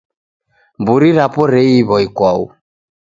Mburi 0.81 1.09
rapo 1.17 1.41
reiwa 1.51 1.97
ikwau. 2.07 2.43